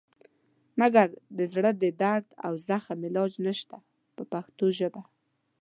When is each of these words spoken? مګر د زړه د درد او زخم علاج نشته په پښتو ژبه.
مګر 0.79 1.07
د 1.37 1.39
زړه 1.53 1.71
د 1.83 1.83
درد 2.01 2.27
او 2.45 2.53
زخم 2.67 2.99
علاج 3.07 3.33
نشته 3.47 3.77
په 4.15 4.23
پښتو 4.31 4.65
ژبه. 4.77 5.01